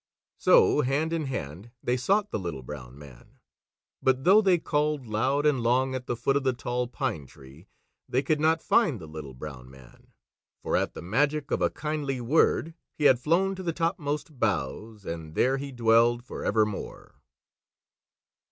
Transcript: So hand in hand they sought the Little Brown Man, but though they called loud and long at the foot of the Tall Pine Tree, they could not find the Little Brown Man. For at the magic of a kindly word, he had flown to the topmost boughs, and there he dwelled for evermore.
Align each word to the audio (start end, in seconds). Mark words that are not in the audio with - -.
So 0.39 0.81
hand 0.81 1.13
in 1.13 1.25
hand 1.27 1.69
they 1.83 1.95
sought 1.95 2.31
the 2.31 2.39
Little 2.39 2.63
Brown 2.63 2.97
Man, 2.97 3.37
but 4.01 4.23
though 4.23 4.41
they 4.41 4.57
called 4.57 5.05
loud 5.05 5.45
and 5.45 5.61
long 5.61 5.93
at 5.93 6.07
the 6.07 6.15
foot 6.15 6.35
of 6.35 6.43
the 6.43 6.53
Tall 6.53 6.87
Pine 6.87 7.27
Tree, 7.27 7.67
they 8.09 8.23
could 8.23 8.39
not 8.39 8.63
find 8.63 8.99
the 8.99 9.05
Little 9.05 9.35
Brown 9.35 9.69
Man. 9.69 10.07
For 10.63 10.75
at 10.75 10.95
the 10.95 11.03
magic 11.03 11.51
of 11.51 11.61
a 11.61 11.69
kindly 11.69 12.19
word, 12.19 12.73
he 12.95 13.03
had 13.03 13.19
flown 13.19 13.53
to 13.53 13.61
the 13.61 13.73
topmost 13.73 14.39
boughs, 14.39 15.05
and 15.05 15.35
there 15.35 15.57
he 15.57 15.71
dwelled 15.71 16.23
for 16.25 16.43
evermore. 16.43 17.21